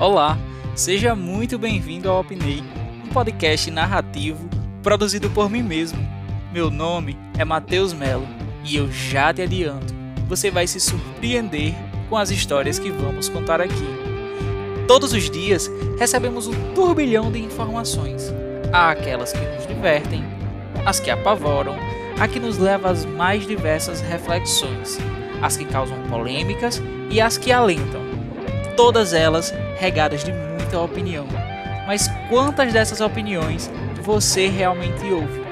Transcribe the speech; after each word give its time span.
Olá, 0.00 0.36
seja 0.74 1.14
muito 1.14 1.56
bem-vindo 1.56 2.10
ao 2.10 2.20
Opinei, 2.20 2.64
um 3.04 3.10
podcast 3.10 3.70
narrativo 3.70 4.48
produzido 4.82 5.30
por 5.30 5.48
mim 5.48 5.62
mesmo. 5.62 6.04
Meu 6.52 6.68
nome 6.68 7.16
é 7.38 7.44
Matheus 7.44 7.92
Melo 7.92 8.26
e 8.64 8.74
eu 8.74 8.90
já 8.90 9.32
te 9.32 9.42
adianto, 9.42 9.94
você 10.26 10.50
vai 10.50 10.66
se 10.66 10.80
surpreender 10.80 11.72
com 12.10 12.16
as 12.16 12.32
histórias 12.32 12.76
que 12.76 12.90
vamos 12.90 13.28
contar 13.28 13.60
aqui. 13.60 13.86
Todos 14.88 15.12
os 15.12 15.30
dias 15.30 15.70
recebemos 15.96 16.48
um 16.48 16.74
turbilhão 16.74 17.30
de 17.30 17.38
informações. 17.38 18.34
Há 18.72 18.90
aquelas 18.90 19.32
que 19.32 19.38
nos 19.38 19.64
divertem, 19.64 20.24
as 20.84 20.98
que 20.98 21.08
apavoram, 21.08 21.76
a 22.18 22.26
que 22.26 22.40
nos 22.40 22.58
leva 22.58 22.90
às 22.90 23.04
mais 23.04 23.46
diversas 23.46 24.00
reflexões, 24.00 24.98
as 25.40 25.56
que 25.56 25.64
causam 25.64 25.96
polêmicas 26.10 26.82
e 27.12 27.20
as 27.20 27.38
que 27.38 27.52
alentam. 27.52 28.13
Todas 28.76 29.12
elas 29.12 29.54
regadas 29.78 30.24
de 30.24 30.32
muita 30.32 30.80
opinião. 30.80 31.26
Mas 31.86 32.08
quantas 32.28 32.72
dessas 32.72 33.00
opiniões 33.00 33.70
você 34.02 34.48
realmente 34.48 35.04
ouve? 35.12 35.42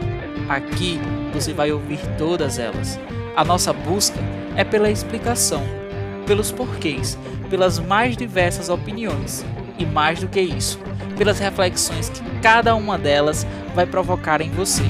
Aqui 0.48 1.00
você 1.32 1.52
vai 1.52 1.70
ouvir 1.70 2.00
todas 2.18 2.58
elas. 2.58 2.98
A 3.36 3.44
nossa 3.44 3.72
busca 3.72 4.18
é 4.56 4.64
pela 4.64 4.90
explicação, 4.90 5.62
pelos 6.26 6.50
porquês, 6.50 7.16
pelas 7.48 7.78
mais 7.78 8.16
diversas 8.16 8.68
opiniões 8.68 9.44
e 9.78 9.86
mais 9.86 10.20
do 10.20 10.28
que 10.28 10.40
isso, 10.40 10.78
pelas 11.16 11.38
reflexões 11.38 12.08
que 12.08 12.22
cada 12.40 12.74
uma 12.74 12.98
delas 12.98 13.46
vai 13.74 13.86
provocar 13.86 14.40
em 14.40 14.50
você. 14.50 14.84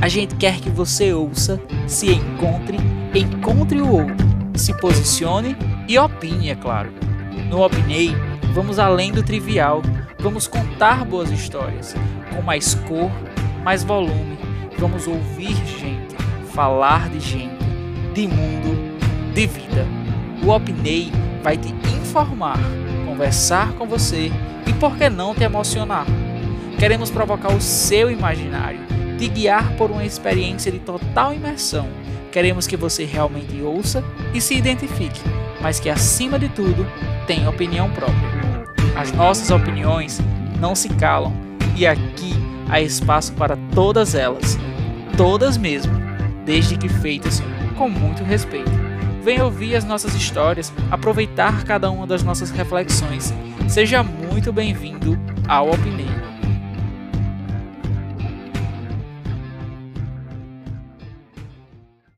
A 0.00 0.08
gente 0.08 0.34
quer 0.36 0.60
que 0.60 0.70
você 0.70 1.12
ouça, 1.12 1.60
se 1.86 2.10
encontre, 2.10 2.78
encontre 3.14 3.80
o 3.80 3.92
outro, 3.92 4.26
se 4.54 4.74
posicione 4.78 5.56
e 5.86 5.98
opine, 5.98 6.50
é 6.50 6.54
claro. 6.54 7.09
No 7.48 7.64
Opinei, 7.64 8.14
vamos 8.52 8.78
além 8.78 9.12
do 9.12 9.22
trivial, 9.22 9.82
vamos 10.18 10.46
contar 10.46 11.04
boas 11.04 11.30
histórias, 11.30 11.94
com 12.34 12.42
mais 12.42 12.74
cor, 12.74 13.10
mais 13.62 13.84
volume. 13.84 14.38
Vamos 14.78 15.06
ouvir 15.06 15.54
gente, 15.66 16.16
falar 16.52 17.08
de 17.08 17.20
gente, 17.20 17.64
de 18.14 18.26
mundo, 18.26 18.98
de 19.34 19.46
vida. 19.46 19.86
O 20.42 20.48
Opinei 20.50 21.12
vai 21.42 21.56
te 21.56 21.68
informar, 21.96 22.58
conversar 23.06 23.72
com 23.74 23.86
você 23.86 24.30
e, 24.66 24.72
por 24.74 24.96
que 24.96 25.08
não, 25.08 25.34
te 25.34 25.44
emocionar. 25.44 26.06
Queremos 26.78 27.10
provocar 27.10 27.52
o 27.52 27.60
seu 27.60 28.10
imaginário, 28.10 28.80
te 29.18 29.28
guiar 29.28 29.72
por 29.76 29.90
uma 29.90 30.04
experiência 30.04 30.72
de 30.72 30.78
total 30.78 31.34
imersão. 31.34 31.86
Queremos 32.32 32.66
que 32.66 32.76
você 32.76 33.04
realmente 33.04 33.60
ouça 33.60 34.02
e 34.32 34.40
se 34.40 34.54
identifique, 34.54 35.20
mas 35.60 35.78
que, 35.78 35.90
acima 35.90 36.38
de 36.38 36.48
tudo, 36.48 36.86
tenha 37.30 37.48
opinião 37.48 37.88
própria. 37.92 38.66
As 38.96 39.12
nossas 39.12 39.52
opiniões 39.52 40.20
não 40.58 40.74
se 40.74 40.88
calam 40.88 41.32
e 41.76 41.86
aqui 41.86 42.34
há 42.68 42.80
espaço 42.80 43.32
para 43.34 43.56
todas 43.72 44.16
elas, 44.16 44.58
todas 45.16 45.56
mesmo, 45.56 45.92
desde 46.44 46.76
que 46.76 46.88
feitas 46.88 47.40
com 47.78 47.88
muito 47.88 48.24
respeito. 48.24 48.72
Venha 49.22 49.44
ouvir 49.44 49.76
as 49.76 49.84
nossas 49.84 50.12
histórias, 50.16 50.72
aproveitar 50.90 51.62
cada 51.62 51.88
uma 51.88 52.04
das 52.04 52.24
nossas 52.24 52.50
reflexões. 52.50 53.32
Seja 53.68 54.02
muito 54.02 54.52
bem-vindo 54.52 55.16
ao 55.46 55.70
Opinei. 55.70 56.19